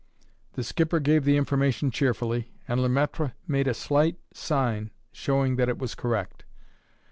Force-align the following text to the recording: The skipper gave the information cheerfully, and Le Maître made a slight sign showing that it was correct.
The 0.53 0.63
skipper 0.63 0.99
gave 0.99 1.25
the 1.25 1.37
information 1.37 1.91
cheerfully, 1.91 2.49
and 2.67 2.81
Le 2.81 2.89
Maître 2.89 3.33
made 3.47 3.67
a 3.67 3.73
slight 3.75 4.17
sign 4.33 4.89
showing 5.11 5.57
that 5.57 5.69
it 5.69 5.77
was 5.77 5.93
correct. 5.93 6.43